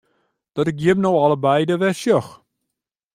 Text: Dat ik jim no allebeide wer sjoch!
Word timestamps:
Dat 0.55 0.67
ik 0.71 0.79
jim 0.83 0.99
no 1.01 1.11
allebeide 1.23 1.75
wer 1.79 1.93
sjoch! 2.01 2.29